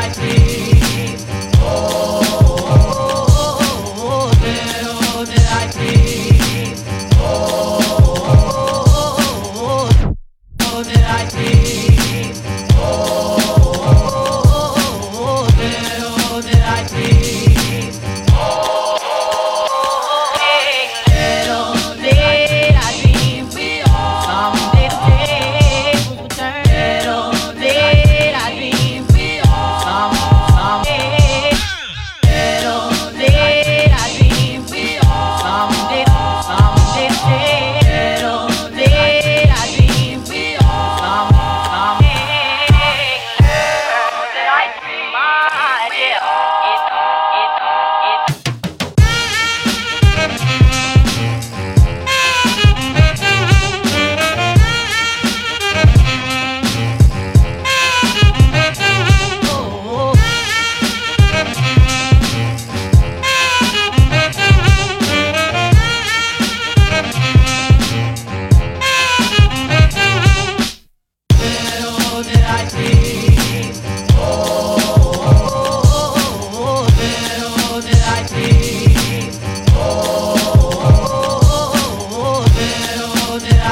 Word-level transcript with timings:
like 0.00 0.16
me. 0.18 0.39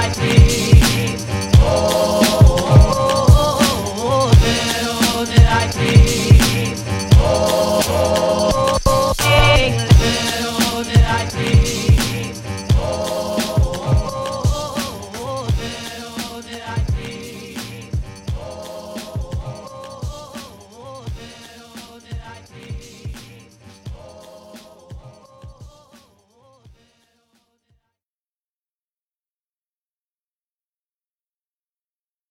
I 0.00 0.37